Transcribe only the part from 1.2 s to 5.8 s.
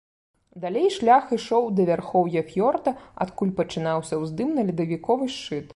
ішоў да вярхоўя фіёрда, адкуль пачынаўся ўздым на ледавіковы шчыт.